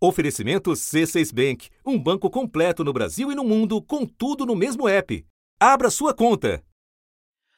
[0.00, 4.88] Oferecimento C6 Bank, um banco completo no Brasil e no mundo, com tudo no mesmo
[4.88, 5.26] app.
[5.58, 6.62] Abra sua conta.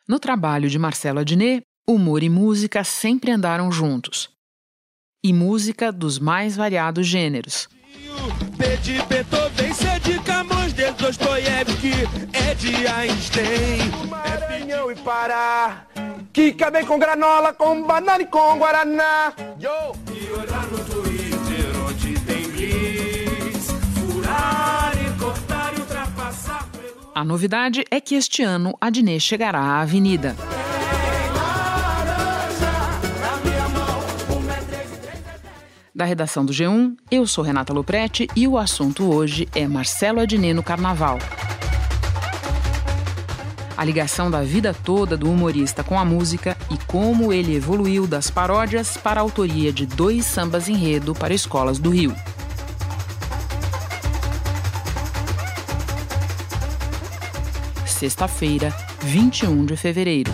[0.08, 4.30] No trabalho de Marcelo Adnet, humor e música sempre andaram juntos.
[5.22, 7.68] E música dos mais variados gêneros.
[8.56, 11.92] B de Beethoven, C de Camões, de Dostoiévski,
[12.32, 14.08] é de Einstein.
[14.08, 15.86] Maranhão e Pará,
[16.32, 19.34] que bem com granola, com banana e com guaraná.
[19.58, 19.92] Yo!
[20.10, 21.09] E olhar no Twitter
[27.20, 30.34] A novidade é que este ano a Adnet chegará à Avenida.
[35.94, 40.54] Da redação do G1, eu sou Renata Loprete e o assunto hoje é Marcelo Adnet
[40.54, 41.18] no Carnaval.
[43.76, 48.30] A ligação da vida toda do humorista com a música e como ele evoluiu das
[48.30, 52.16] paródias para a autoria de dois sambas enredo para escolas do Rio.
[58.00, 58.70] Sexta-feira,
[59.02, 60.32] 21 de fevereiro.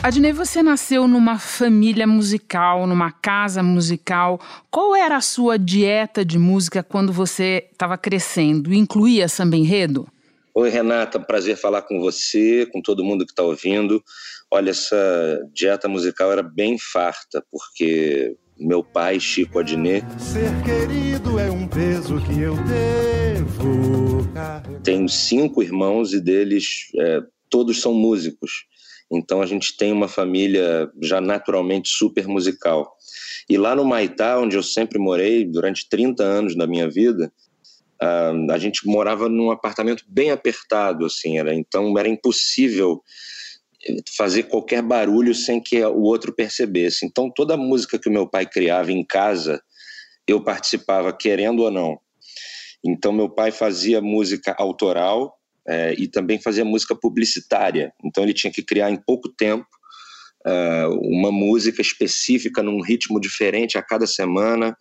[0.00, 4.40] Adnei, você nasceu numa família musical, numa casa musical.
[4.70, 8.72] Qual era a sua dieta de música quando você estava crescendo?
[8.72, 10.06] Incluía samba enredo?
[10.54, 14.00] Oi, Renata, prazer falar com você, com todo mundo que está ouvindo.
[14.48, 14.96] Olha, essa
[15.52, 22.20] dieta musical era bem farta, porque meu pai, Chico Adnet, Ser querido é um peso
[22.20, 24.80] que eu devo carregar.
[24.82, 28.66] tem cinco irmãos e deles é, todos são músicos.
[29.10, 32.94] Então a gente tem uma família já naturalmente super musical.
[33.48, 37.32] E lá no Maitá, onde eu sempre morei durante 30 anos da minha vida,
[38.50, 43.02] a gente morava num apartamento bem apertado, assim, era, então era impossível
[44.16, 47.06] fazer qualquer barulho sem que o outro percebesse.
[47.06, 49.62] Então toda música que o meu pai criava em casa,
[50.26, 51.98] eu participava querendo ou não.
[52.84, 55.36] Então meu pai fazia música autoral
[55.66, 57.92] eh, e também fazia música publicitária.
[58.04, 59.66] Então ele tinha que criar em pouco tempo
[60.46, 64.76] eh, uma música específica num ritmo diferente a cada semana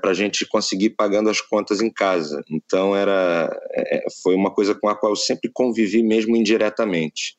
[0.00, 2.42] para a gente conseguir pagando as contas em casa.
[2.50, 7.36] Então era é, foi uma coisa com a qual eu sempre convivi mesmo indiretamente.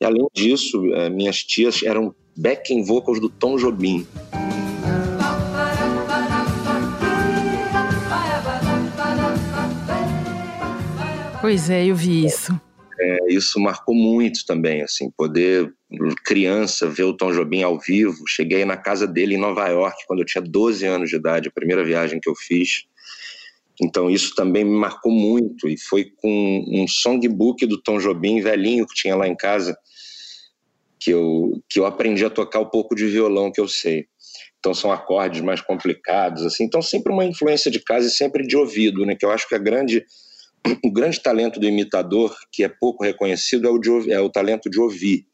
[0.00, 4.06] E além disso, eh, minhas tias eram backing vocals do Tom Jobim.
[11.40, 12.60] Pois é, eu vi isso.
[12.98, 15.72] É, isso marcou muito também, assim, poder
[16.24, 18.24] criança ver o Tom Jobim ao vivo.
[18.26, 21.52] Cheguei na casa dele em Nova York quando eu tinha 12 anos de idade, a
[21.52, 22.84] primeira viagem que eu fiz.
[23.80, 28.86] Então isso também me marcou muito e foi com um songbook do Tom Jobim velhinho
[28.86, 29.76] que tinha lá em casa
[30.98, 34.06] que eu que eu aprendi a tocar o pouco de violão que eu sei.
[34.58, 36.64] Então são acordes mais complicados assim.
[36.64, 39.14] Então sempre uma influência de casa e sempre de ouvido, né?
[39.14, 40.04] Que eu acho que a grande
[40.82, 44.68] o grande talento do imitador, que é pouco reconhecido, é o, de, é o talento
[44.68, 45.24] de ouvir,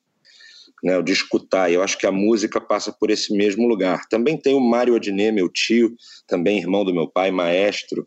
[0.85, 1.71] né, de escutar.
[1.71, 4.07] E eu acho que a música passa por esse mesmo lugar.
[4.11, 5.95] Também tem o Mário Adnet, meu tio,
[6.27, 8.07] também irmão do meu pai, maestro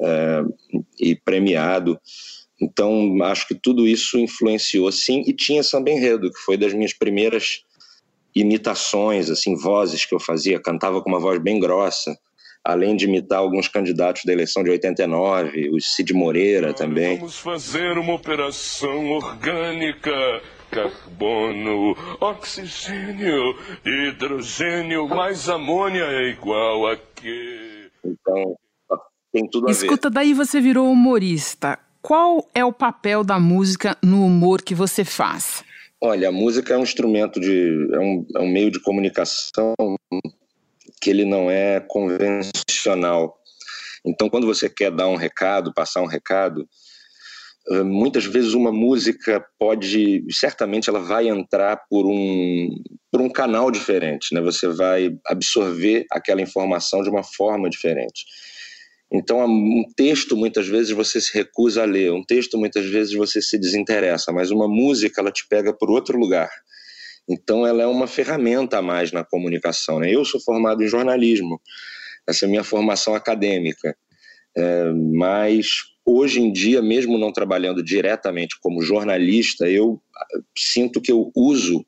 [0.00, 0.42] eh,
[0.98, 1.98] e premiado.
[2.60, 5.22] Então, acho que tudo isso influenciou, sim.
[5.26, 7.62] E tinha Samba Enredo, que foi das minhas primeiras
[8.34, 10.60] imitações, assim, vozes que eu fazia.
[10.60, 12.16] Cantava com uma voz bem grossa
[12.66, 17.16] além de imitar alguns candidatos da eleição de 89, o Cid Moreira também.
[17.18, 20.42] Vamos fazer uma operação orgânica.
[20.68, 27.88] Carbono, oxigênio, hidrogênio mais amônia é igual a quê?
[28.04, 28.58] Então,
[29.36, 29.76] tem tudo a ver.
[29.76, 31.78] Escuta, daí você virou humorista.
[32.00, 35.64] Qual é o papel da música no humor que você faz?
[36.00, 37.88] Olha, a música é um instrumento de.
[37.92, 39.74] é um, é um meio de comunicação
[41.00, 43.36] que ele não é convencional.
[44.04, 46.66] Então, quando você quer dar um recado, passar um recado,
[47.70, 52.68] eh, muitas vezes uma música pode, certamente ela vai entrar por um,
[53.10, 54.40] por um canal diferente, né?
[54.42, 58.24] Você vai absorver aquela informação de uma forma diferente.
[59.12, 63.40] Então, um texto muitas vezes você se recusa a ler, um texto muitas vezes você
[63.40, 66.50] se desinteressa, mas uma música ela te pega por outro lugar.
[67.28, 70.00] Então, ela é uma ferramenta a mais na comunicação.
[70.00, 70.14] Né?
[70.14, 71.60] Eu sou formado em jornalismo,
[72.26, 73.96] essa é a minha formação acadêmica.
[74.56, 80.00] É, mas hoje em dia, mesmo não trabalhando diretamente como jornalista, eu
[80.56, 81.84] sinto que eu uso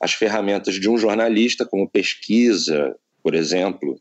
[0.00, 4.00] as ferramentas de um jornalista, como pesquisa, por exemplo,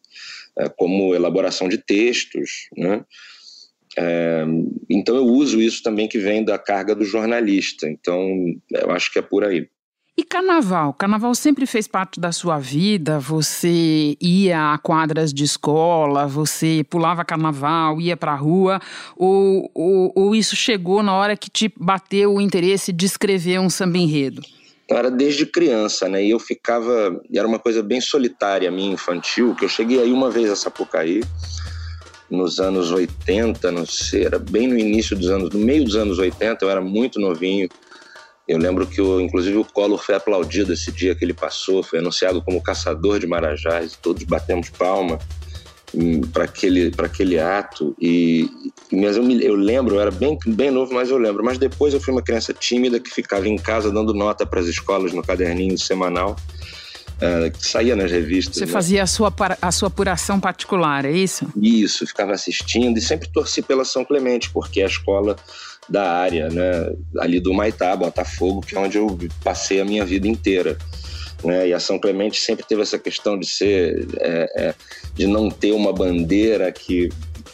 [0.57, 2.69] é, como elaboração de textos.
[2.77, 3.04] Né?
[3.98, 4.45] É,
[4.89, 7.88] então, eu uso isso também que vem da carga do jornalista.
[7.88, 9.68] Então, eu acho que é por aí.
[10.19, 10.94] E carnaval?
[10.94, 13.19] Carnaval sempre fez parte da sua vida?
[13.19, 18.81] Você ia a quadras de escola, você pulava carnaval, ia pra rua?
[19.16, 23.69] Ou, ou, ou isso chegou na hora que te bateu o interesse de escrever um
[23.69, 24.42] samba enredo?
[24.91, 26.24] Era desde criança, né?
[26.24, 27.21] E eu ficava.
[27.33, 31.21] Era uma coisa bem solitária minha, infantil, que eu cheguei aí uma vez a Sapucaí,
[32.30, 36.18] nos anos 80, não sei, era bem no início dos anos, no meio dos anos
[36.18, 37.69] 80, eu era muito novinho.
[38.47, 42.00] Eu lembro que, o, inclusive, o Collor foi aplaudido esse dia que ele passou, foi
[42.00, 45.19] anunciado como caçador de marajás, todos batemos palma
[46.31, 47.95] para aquele, aquele ato.
[48.00, 48.50] E,
[48.91, 51.44] mas eu, me, eu lembro, eu era bem, bem novo, mas eu lembro.
[51.44, 54.68] Mas depois eu fui uma criança tímida que ficava em casa dando nota para as
[54.68, 56.36] escolas no caderninho semanal.
[57.19, 58.56] Uh, que saía nas revistas.
[58.56, 58.71] Você né?
[58.71, 61.45] fazia a sua, a sua apuração particular, é isso?
[61.62, 65.35] Isso, ficava assistindo e sempre torci pela São Clemente, porque é a escola
[65.89, 70.30] da área, né, ali do Maitá, Botafogo, que é onde eu passei a minha vida
[70.30, 70.77] inteira.
[71.44, 71.69] Né?
[71.69, 74.75] E a São Clemente sempre teve essa questão de ser, é, é,
[75.15, 77.09] de não ter uma bandeira que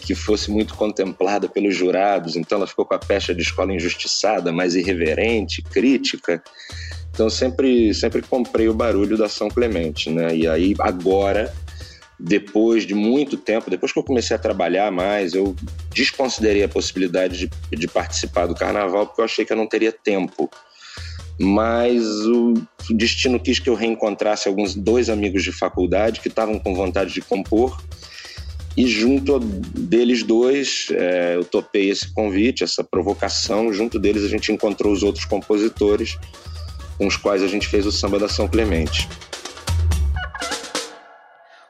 [0.05, 4.51] que fosse muito contemplada pelos jurados, então ela ficou com a pecha de escola injustiçada,
[4.51, 6.43] mais irreverente, crítica.
[7.11, 10.35] Então sempre sempre comprei o barulho da São Clemente, né?
[10.35, 11.51] E aí agora
[12.19, 15.55] depois de muito tempo, depois que eu comecei a trabalhar mais, eu
[15.93, 19.91] desconsiderei a possibilidade de, de participar do carnaval porque eu achei que eu não teria
[19.91, 20.49] tempo.
[21.39, 22.53] Mas o
[22.91, 27.21] destino quis que eu reencontrasse alguns dois amigos de faculdade que estavam com vontade de
[27.21, 27.77] compor
[28.77, 33.73] e junto deles dois é, eu topei esse convite, essa provocação.
[33.73, 36.17] Junto deles a gente encontrou os outros compositores
[36.97, 39.07] com os quais a gente fez o samba da São Clemente.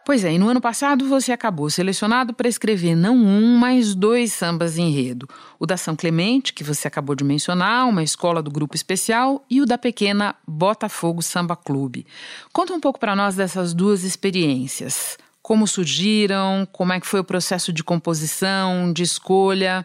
[0.05, 4.31] Pois é, e no ano passado você acabou selecionado para escrever não um, mas dois
[4.31, 5.27] sambas enredo.
[5.59, 9.61] O da São Clemente, que você acabou de mencionar, uma escola do grupo especial, e
[9.61, 12.05] o da pequena Botafogo Samba Clube.
[12.53, 15.17] Conta um pouco para nós dessas duas experiências.
[15.41, 19.83] Como surgiram, como é que foi o processo de composição, de escolha?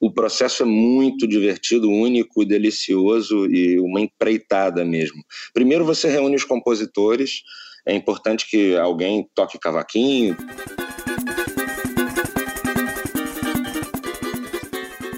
[0.00, 5.24] O processo é muito divertido, único, e delicioso e uma empreitada mesmo.
[5.52, 7.42] Primeiro você reúne os compositores,
[7.86, 10.36] é importante que alguém toque cavaquinho.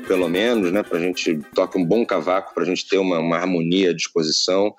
[0.08, 3.18] Pelo menos, né, para a gente toque um bom cavaco, para a gente ter uma,
[3.18, 4.74] uma, harmonia à disposição.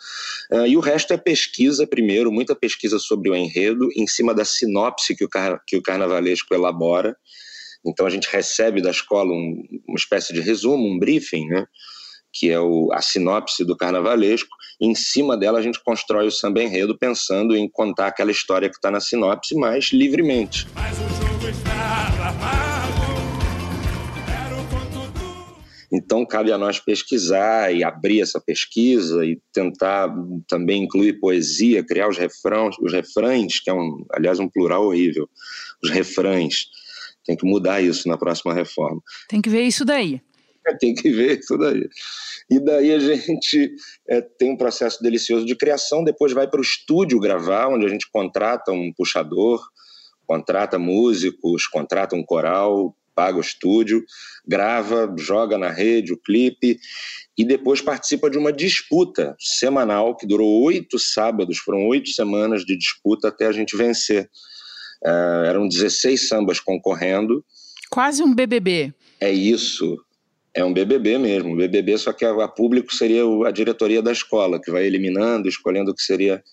[0.52, 4.46] Uh, e o resto é pesquisa, primeiro, muita pesquisa sobre o enredo, em cima da
[4.46, 7.16] sinopse que o, car que o carnavalesco elabora.
[7.86, 11.66] Então a gente recebe da escola um, uma espécie de resumo, um briefing, né?
[12.34, 14.50] Que é o, a sinopse do carnavalesco.
[14.80, 18.76] Em cima dela, a gente constrói o samba enredo pensando em contar aquela história que
[18.76, 20.68] está na sinopse, mas livremente.
[20.76, 22.68] Mas o jogo estava
[25.92, 30.14] Então, cabe a nós pesquisar e abrir essa pesquisa e tentar
[30.48, 35.30] também incluir poesia, criar os refrãos, os refrães, que é, um, aliás, um plural horrível,
[35.82, 36.66] os refrães.
[37.26, 39.02] Tem que mudar isso na próxima reforma.
[39.30, 40.22] Tem que ver isso daí.
[40.80, 41.88] tem que ver isso daí.
[42.50, 43.76] E daí a gente
[44.08, 47.90] é, tem um processo delicioso de criação, depois vai para o estúdio gravar, onde a
[47.90, 49.62] gente contrata um puxador,
[50.26, 54.06] contrata músicos, contrata um coral, paga o estúdio,
[54.48, 56.78] grava, joga na rede o clipe
[57.36, 62.78] e depois participa de uma disputa semanal que durou oito sábados, foram oito semanas de
[62.78, 64.30] disputa até a gente vencer.
[65.04, 67.44] Uh, eram 16 sambas concorrendo.
[67.90, 68.94] Quase um BBB.
[69.20, 69.98] É isso.
[70.58, 74.72] É um BBB mesmo, BBB, só que a, público seria a diretoria da escola, que
[74.72, 76.44] vai eliminando, escolhendo o que seria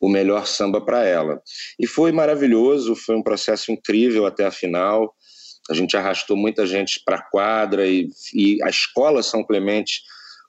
[0.00, 1.42] o melhor samba para ela.
[1.76, 5.12] E foi maravilhoso, foi um processo incrível até a final.
[5.68, 10.02] A gente arrastou muita gente para a quadra e, e a escola São Clemente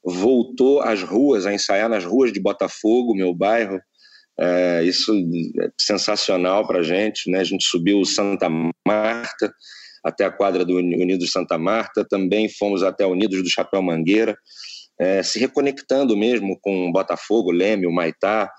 [0.06, 3.82] voltou às ruas, a ensaiar nas ruas de Botafogo, meu bairro.
[4.39, 5.12] É, isso
[5.60, 7.32] é sensacional para a gente.
[7.32, 7.39] Né?
[7.39, 8.48] A gente subiu Santa
[8.88, 9.51] Marta,
[10.05, 14.38] até a quadra do Unidos Santa Marta, também fomos até Unidos do Chapéu Mangueira,
[15.00, 18.51] é, se reconectando mesmo com Botafogo, Leme, o Maitá,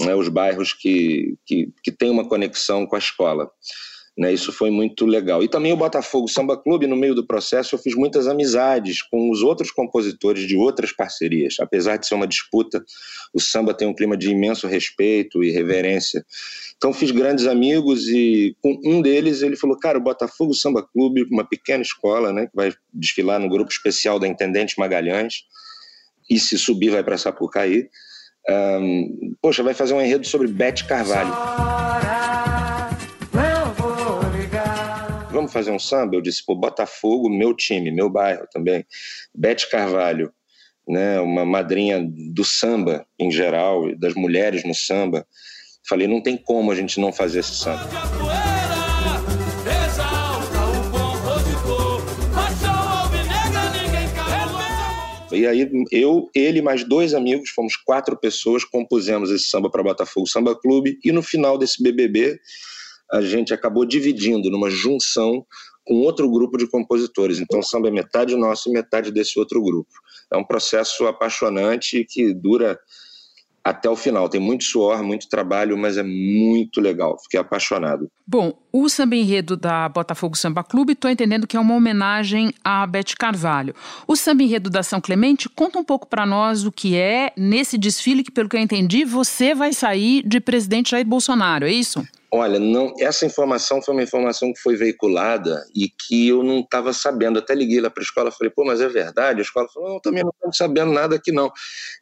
[0.00, 3.50] né, os bairros que, que, que têm uma conexão com a escola.
[4.16, 5.42] Né, isso foi muito legal.
[5.42, 9.28] E também o Botafogo Samba Clube, no meio do processo, eu fiz muitas amizades com
[9.28, 11.56] os outros compositores de outras parcerias.
[11.58, 12.84] Apesar de ser uma disputa,
[13.32, 16.24] o samba tem um clima de imenso respeito e reverência.
[16.76, 21.26] Então fiz grandes amigos e com um deles ele falou: Cara, o Botafogo Samba Clube,
[21.28, 25.42] uma pequena escola, né, que vai desfilar no grupo especial da Intendente Magalhães,
[26.30, 27.88] e se subir vai para Sapucaí.
[28.48, 32.13] Um, poxa, vai fazer um enredo sobre Bete Carvalho.
[35.54, 36.16] Fazer um samba?
[36.16, 38.84] Eu disse, pô, Botafogo, meu time, meu bairro também.
[39.34, 40.32] Bete Carvalho,
[40.86, 45.26] né, uma madrinha do samba em geral, das mulheres no samba.
[45.88, 47.88] Falei, não tem como a gente não fazer esse samba.
[55.32, 60.28] E aí eu, ele mais dois amigos, fomos quatro pessoas, compusemos esse samba para Botafogo
[60.28, 62.38] Samba Clube e no final desse BBB
[63.12, 65.44] a gente acabou dividindo numa junção
[65.84, 67.38] com outro grupo de compositores.
[67.38, 69.90] Então, samba é metade nosso e metade desse outro grupo.
[70.32, 72.78] É um processo apaixonante que dura
[73.62, 74.28] até o final.
[74.28, 77.18] Tem muito suor, muito trabalho, mas é muito legal.
[77.22, 78.10] Fiquei apaixonado.
[78.26, 82.84] Bom, o samba enredo da Botafogo Samba Clube, estou entendendo que é uma homenagem a
[82.84, 83.72] Bete Carvalho.
[84.04, 87.78] O samba enredo da São Clemente, conta um pouco para nós o que é nesse
[87.78, 92.04] desfile que, pelo que eu entendi, você vai sair de presidente Jair Bolsonaro, é isso?
[92.36, 96.92] Olha, não, essa informação foi uma informação que foi veiculada e que eu não estava
[96.92, 97.38] sabendo.
[97.38, 99.38] Até liguei lá para a escola, falei, pô, mas é verdade?
[99.38, 101.52] A escola falou, não, também não estamos sabendo nada aqui não.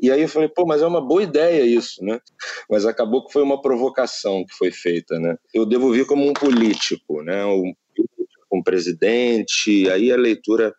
[0.00, 2.18] E aí eu falei, pô, mas é uma boa ideia isso, né?
[2.70, 5.36] Mas acabou que foi uma provocação que foi feita, né?
[5.52, 6.61] Eu devo vir como um político,
[7.24, 7.44] né?
[7.44, 7.74] Um,
[8.52, 10.74] um presidente, aí a leitura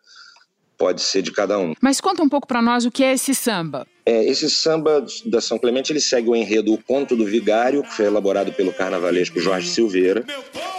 [0.76, 1.74] pode ser de cada um.
[1.80, 3.86] Mas conta um pouco para nós o que é esse samba.
[4.06, 7.92] É, esse samba da São Clemente ele segue o enredo O Conto do Vigário, que
[7.92, 10.24] foi elaborado pelo carnavalesco Jorge Silveira.
[10.26, 10.73] Meu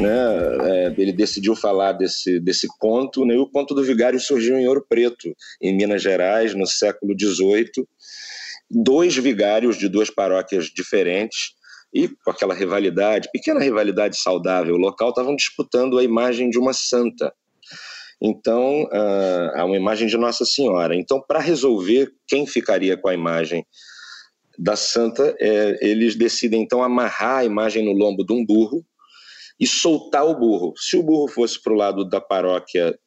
[0.00, 4.56] Né, é, ele decidiu falar desse, desse conto, né, e o conto do Vigário surgiu
[4.56, 7.86] em Ouro Preto, em Minas Gerais, no século XVIII.
[8.70, 11.52] Dois vigários de duas paróquias diferentes
[11.92, 17.32] e com aquela rivalidade, pequena rivalidade saudável local, estavam disputando a imagem de uma santa.
[18.22, 20.94] Então, uh, uma imagem de Nossa Senhora.
[20.94, 23.66] Então, para resolver quem ficaria com a imagem
[24.58, 28.84] da santa, é, eles decidem então amarrar a imagem no lombo de um burro
[29.60, 30.72] e soltar o burro.
[30.76, 32.98] Se o burro fosse para o lado da paróquia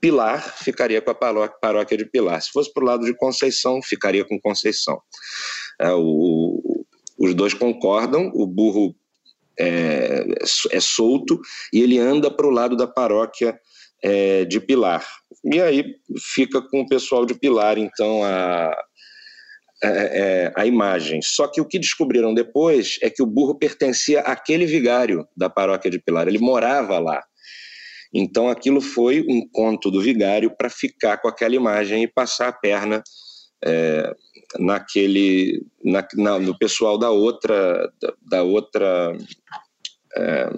[0.00, 2.42] Pilar, ficaria com a paróquia de Pilar.
[2.42, 5.00] Se fosse para o lado de Conceição, ficaria com Conceição.
[5.80, 6.84] É, o,
[7.18, 8.94] os dois concordam, o burro
[9.58, 10.26] é,
[10.70, 11.40] é solto
[11.72, 13.58] e ele anda para o lado da paróquia
[14.02, 15.06] é, de Pilar.
[15.42, 18.76] E aí fica com o pessoal de Pilar, então, a,
[19.86, 21.20] é, a, imagem.
[21.22, 25.90] Só que o que descobriram depois é que o burro pertencia àquele vigário da paróquia
[25.90, 27.22] de Pilar, ele morava lá.
[28.12, 32.52] Então aquilo foi um conto do vigário para ficar com aquela imagem e passar a
[32.52, 33.02] perna
[33.64, 34.14] é,
[34.58, 39.16] naquele na, na, no pessoal da outra da, da outra
[40.16, 40.50] é,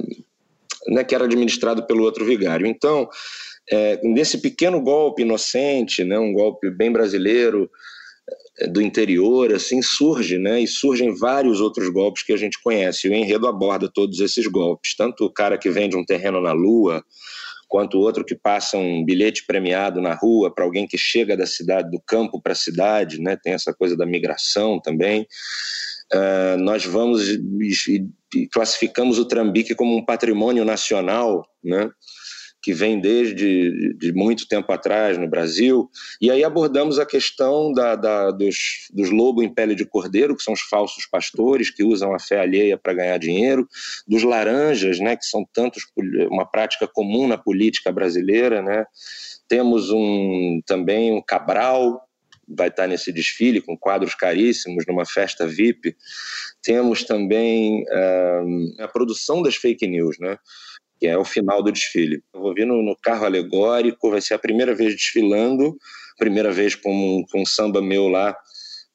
[0.88, 2.66] né, que era administrado pelo outro vigário.
[2.66, 3.08] Então,
[3.70, 7.70] é, nesse pequeno golpe inocente, né, um golpe bem brasileiro é,
[8.70, 13.08] do interior, assim surge, né, e surgem vários outros golpes que a gente conhece.
[13.08, 17.04] O enredo aborda todos esses golpes, tanto o cara que vende um terreno na Lua,
[17.68, 21.90] quanto outro que passa um bilhete premiado na rua para alguém que chega da cidade,
[21.90, 23.36] do campo para a cidade, né?
[23.36, 25.26] tem essa coisa da migração também.
[26.14, 27.40] Uh, nós vamos e,
[27.88, 28.06] e,
[28.36, 31.90] e, classificamos o Trambique como um patrimônio nacional, né?
[32.66, 35.88] Que vem desde de muito tempo atrás no Brasil,
[36.20, 40.42] e aí abordamos a questão da, da, dos, dos lobos em pele de cordeiro, que
[40.42, 43.68] são os falsos pastores que usam a fé alheia para ganhar dinheiro,
[44.04, 45.84] dos laranjas, né, que são tantos
[46.28, 48.84] uma prática comum na política brasileira, né?
[49.46, 52.02] Temos um também um Cabral
[52.48, 55.96] vai estar nesse desfile com quadros caríssimos numa festa VIP.
[56.62, 60.38] Temos também uh, a produção das fake news, né?
[60.98, 62.22] Que é o final do desfile.
[62.32, 65.76] Eu vou vir no, no carro alegórico, vai ser a primeira vez desfilando,
[66.18, 68.36] primeira vez com, com um samba meu lá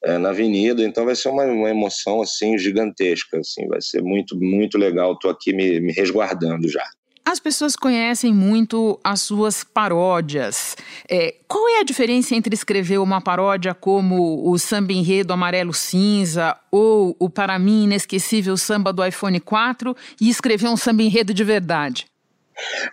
[0.03, 4.35] é, na avenida, então vai ser uma, uma, emoção assim gigantesca, assim, vai ser muito,
[4.39, 6.83] muito legal, estou aqui me, me resguardando já.
[7.23, 10.75] As pessoas conhecem muito as suas paródias.
[11.09, 16.57] É, qual é a diferença entre escrever uma paródia como o Samba Enredo Amarelo Cinza
[16.71, 21.43] ou o para mim inesquecível samba do iPhone 4 e escrever um samba enredo de
[21.43, 22.07] verdade?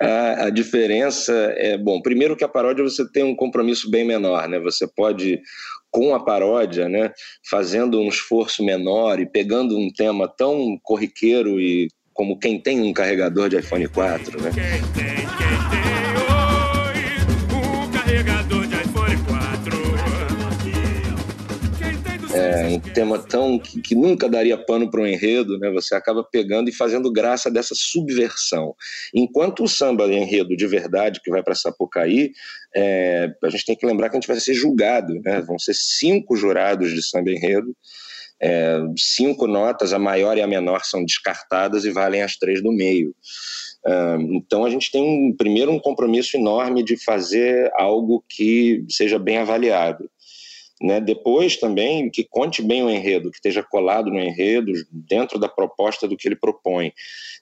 [0.01, 4.49] A, a, diferença é, bom, primeiro que a paródia você tem um compromisso bem menor,
[4.49, 4.59] né?
[4.61, 5.41] Você pode,
[5.91, 7.13] com a paródia, né,
[7.51, 12.93] fazendo um esforço menor e pegando um tema tão corriqueiro e como quem tem um
[12.93, 14.51] carregador de iPhone 4, né?
[14.53, 15.87] Quem tem, quem tem,
[16.27, 19.79] oi, um carregador de iPhone 4.
[22.35, 25.71] É um tema tão que, que nunca daria pano para um enredo, né?
[25.71, 28.75] Você acaba pegando e fazendo graça dessa subversão.
[29.15, 32.33] Enquanto o samba enredo de verdade que vai para Sapucaí,
[32.75, 35.41] é, a gente tem que lembrar que a gente vai ser julgado, né?
[35.41, 37.77] Vão ser cinco jurados de samba enredo
[38.41, 42.73] é, cinco notas, a maior e a menor são descartadas e valem as três do
[42.73, 43.15] meio.
[44.33, 49.39] então a gente tem um, primeiro um compromisso enorme de fazer algo que seja bem
[49.39, 50.09] avaliado.
[50.81, 51.01] Né?
[51.01, 56.07] Depois também que conte bem o enredo, que esteja colado no enredo, dentro da proposta
[56.07, 56.93] do que ele propõe.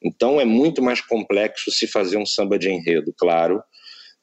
[0.03, 3.63] Então é muito mais complexo se fazer um samba de enredo, claro,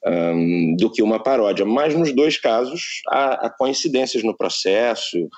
[0.05, 1.65] um, do que uma paródia.
[1.65, 5.29] Mas nos dois casos há, há coincidências no processo,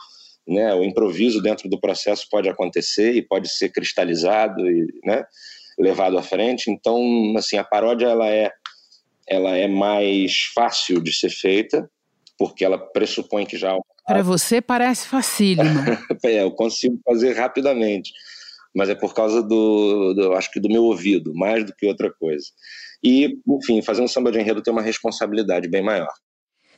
[0.48, 0.74] né?
[0.74, 5.24] o improviso dentro do processo pode acontecer e pode ser cristalizado e né?
[5.78, 6.70] levado à frente.
[6.70, 8.52] Então, assim, a paródia ela é,
[9.28, 11.90] ela é mais fácil de ser feita
[12.38, 13.76] porque ela pressupõe que já.
[14.06, 15.70] Para você parece facílimo.
[16.24, 18.12] é, eu consigo fazer rapidamente,
[18.76, 22.12] mas é por causa do, do, acho que do meu ouvido, mais do que outra
[22.12, 22.46] coisa.
[23.04, 26.12] E, enfim, fazer um samba de enredo tem uma responsabilidade bem maior.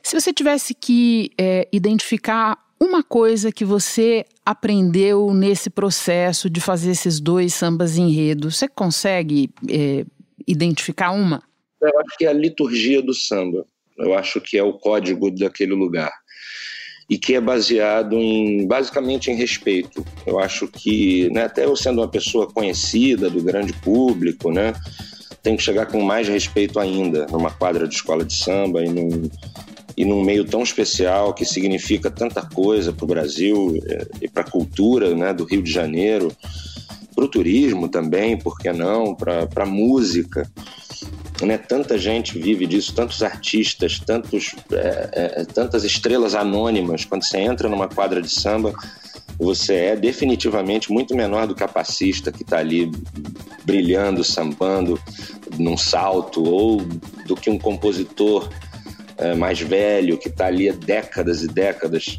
[0.02, 6.92] Se você tivesse que é, identificar uma coisa que você aprendeu nesse processo de fazer
[6.92, 10.04] esses dois sambas enredos, você consegue é,
[10.46, 11.42] identificar uma?
[11.80, 13.64] Eu acho que é a liturgia do samba.
[13.98, 16.12] Eu acho que é o código daquele lugar
[17.10, 20.04] e que é baseado em basicamente em respeito.
[20.26, 24.74] Eu acho que, né, até eu sendo uma pessoa conhecida do grande público, né,
[25.42, 29.30] tem que chegar com mais respeito ainda numa quadra de escola de samba e num,
[29.98, 34.44] e num meio tão especial que significa tanta coisa para o Brasil eh, e para
[34.44, 36.30] a cultura né, do Rio de Janeiro,
[37.16, 40.48] para o turismo também, por que não, para a música
[41.46, 41.56] né?
[41.56, 47.04] Tanta gente vive disso, tantos artistas, tantos, é, é, tantas estrelas anônimas.
[47.04, 48.74] Quando você entra numa quadra de samba,
[49.38, 52.90] você é definitivamente muito menor do que a passista que está ali
[53.64, 55.00] brilhando, sambando
[55.56, 56.82] num salto, ou
[57.24, 58.48] do que um compositor
[59.18, 62.18] é, mais velho que está ali há décadas e décadas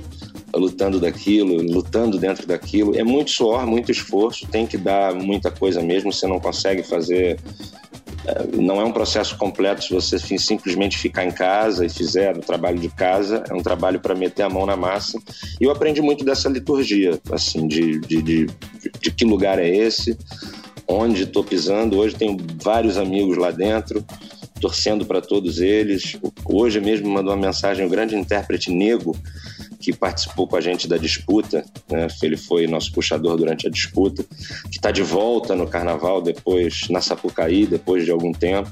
[0.54, 2.98] lutando daquilo, lutando dentro daquilo.
[2.98, 7.38] É muito suor, muito esforço, tem que dar muita coisa mesmo, você não consegue fazer
[8.54, 12.80] não é um processo completo se você simplesmente ficar em casa e fizer o trabalho
[12.80, 15.20] de casa, é um trabalho para meter a mão na massa.
[15.60, 18.48] E eu aprendi muito dessa liturgia, assim, de, de, de,
[19.02, 20.18] de que lugar é esse,
[20.88, 21.98] onde estou pisando.
[21.98, 24.06] Hoje tenho vários amigos lá dentro,
[24.60, 26.18] torcendo para todos eles.
[26.46, 29.16] Hoje mesmo mandou uma mensagem o grande intérprete Nego,
[29.80, 32.08] que participou com a gente da disputa, né?
[32.22, 34.24] ele foi nosso puxador durante a disputa,
[34.70, 38.72] que está de volta no carnaval depois, na Sapucaí, depois de algum tempo.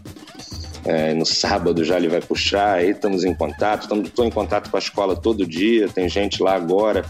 [0.86, 4.78] É, no sábado já ele vai puxar, aí estamos em contato, estou em contato com
[4.78, 7.04] a escola todo dia, tem gente lá agora,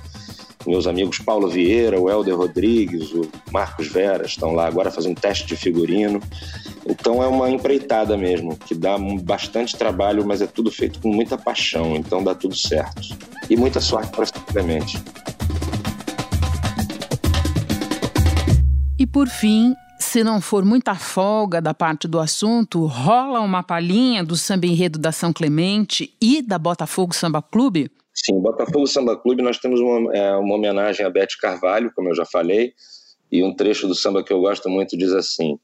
[0.65, 5.47] meus amigos Paulo Vieira, o Helder Rodrigues, o Marcos Vera estão lá agora fazendo teste
[5.47, 6.21] de figurino.
[6.85, 11.37] Então é uma empreitada mesmo, que dá bastante trabalho, mas é tudo feito com muita
[11.37, 13.17] paixão, então dá tudo certo.
[13.49, 15.01] E muita sorte para Clemente.
[18.99, 24.23] E por fim, se não for muita folga da parte do assunto, rola uma palhinha
[24.23, 27.91] do samba enredo da São Clemente e da Botafogo Samba Clube?
[28.25, 32.15] Sim, Botafogo Samba Clube nós temos uma, é, uma homenagem a Bete Carvalho, como eu
[32.15, 32.73] já falei,
[33.31, 35.59] e um trecho do samba que eu gosto muito diz assim: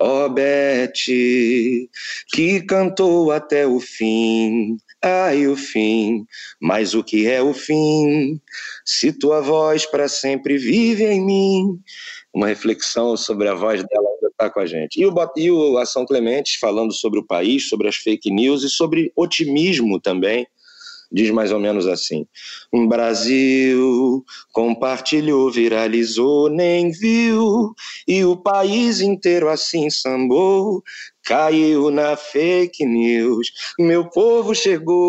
[0.00, 1.88] Ó oh, Bete,
[2.28, 6.26] que cantou até o fim, ai o fim,
[6.60, 8.40] mas o que é o fim?
[8.84, 11.80] Se tua voz para sempre vive em mim.
[12.34, 15.00] Uma reflexão sobre a voz dela ainda está com a gente.
[15.00, 18.68] E o, e o Ação Clemente falando sobre o país, sobre as fake news e
[18.68, 20.44] sobre otimismo também
[21.14, 22.26] diz mais ou menos assim:
[22.88, 27.72] Brasil compartilhou, viralizou, nem viu,
[28.06, 30.82] e o país inteiro assim sambou,
[31.22, 33.52] caiu na fake news.
[33.78, 35.04] Meu povo chegou.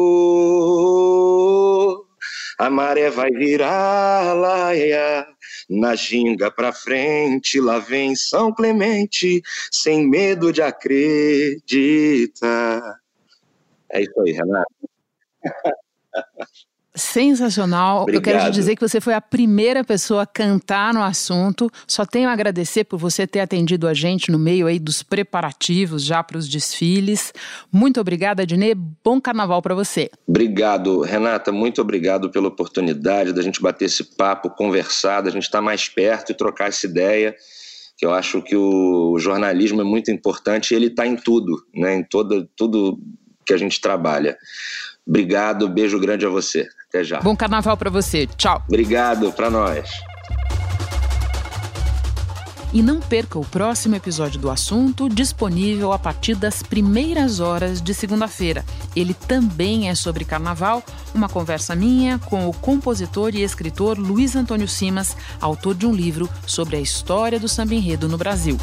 [2.57, 5.27] A maré vai virar laia,
[5.69, 9.41] na ginga pra frente, lá vem São Clemente,
[9.71, 11.61] sem medo de acreditar.
[13.91, 14.73] É isso aí, Renato.
[16.95, 18.03] Sensacional.
[18.03, 18.15] Obrigado.
[18.15, 21.69] Eu quero te dizer que você foi a primeira pessoa a cantar no assunto.
[21.85, 26.03] Só tenho a agradecer por você ter atendido a gente no meio aí dos preparativos
[26.03, 27.33] já para os desfiles.
[27.69, 28.73] Muito obrigada, Adnê.
[28.73, 30.09] Bom carnaval para você.
[30.25, 31.51] Obrigado, Renata.
[31.51, 36.31] Muito obrigado pela oportunidade da gente bater esse papo, conversar, da gente estar mais perto
[36.31, 37.35] e trocar essa ideia.
[37.97, 41.95] Que eu acho que o jornalismo é muito importante e ele está em tudo, né?
[41.95, 42.97] Em toda, tudo
[43.45, 44.37] que a gente trabalha.
[45.07, 46.67] Obrigado, beijo grande a você.
[46.89, 47.19] Até já.
[47.19, 48.27] Bom carnaval para você.
[48.37, 48.63] Tchau.
[48.67, 49.89] Obrigado para nós.
[52.75, 57.93] E não perca o próximo episódio do assunto, disponível a partir das primeiras horas de
[57.93, 58.65] segunda-feira.
[58.93, 64.67] Ele também é sobre carnaval, uma conversa minha com o compositor e escritor Luiz Antônio
[64.67, 68.57] Simas, autor de um livro sobre a história do samba enredo no Brasil.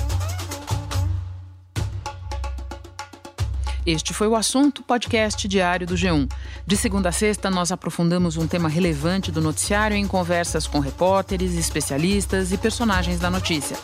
[3.85, 6.31] Este foi o assunto podcast diário do G1.
[6.65, 11.55] De segunda a sexta, nós aprofundamos um tema relevante do noticiário em conversas com repórteres,
[11.55, 13.77] especialistas e personagens da notícia.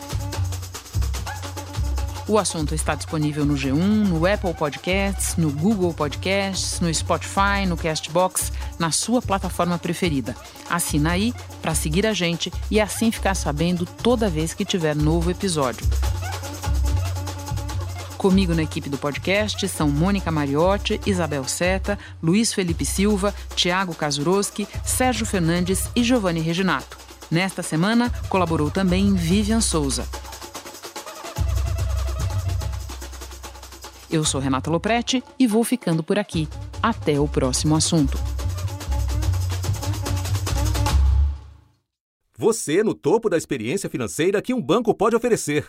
[2.29, 7.77] O assunto está disponível no G1, no Apple Podcasts, no Google Podcasts, no Spotify, no
[7.77, 10.37] Castbox, na sua plataforma preferida.
[10.71, 15.31] Assina aí para seguir a gente e assim ficar sabendo toda vez que tiver novo
[15.31, 15.85] episódio.
[18.19, 24.67] Comigo na equipe do podcast são Mônica Mariotti, Isabel Seta, Luiz Felipe Silva, Tiago Kazuroski,
[24.85, 26.99] Sérgio Fernandes e Giovanni Reginato.
[27.31, 30.05] Nesta semana, colaborou também Vivian Souza.
[34.11, 36.49] Eu sou Renata Loprete e vou ficando por aqui.
[36.83, 38.19] Até o próximo assunto.
[42.37, 45.69] Você no topo da experiência financeira que um banco pode oferecer.